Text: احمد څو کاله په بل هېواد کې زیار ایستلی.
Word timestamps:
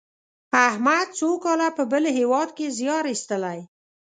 احمد 0.67 1.07
څو 1.19 1.29
کاله 1.43 1.67
په 1.77 1.83
بل 1.91 2.03
هېواد 2.17 2.49
کې 2.57 2.75
زیار 2.77 3.03
ایستلی. 3.11 3.59